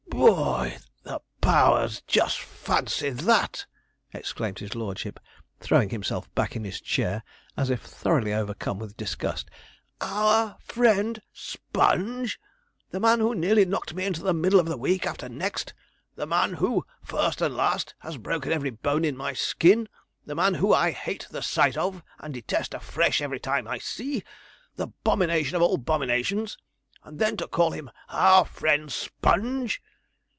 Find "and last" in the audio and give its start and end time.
17.41-17.95